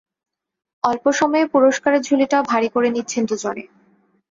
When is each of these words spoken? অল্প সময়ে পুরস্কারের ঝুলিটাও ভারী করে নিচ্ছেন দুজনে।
অল্প 0.83 1.05
সময়ে 1.11 1.45
পুরস্কারের 1.53 2.01
ঝুলিটাও 2.01 2.43
ভারী 2.43 2.69
করে 2.69 2.89
নিচ্ছেন 2.91 3.23
দুজনে। 3.25 3.63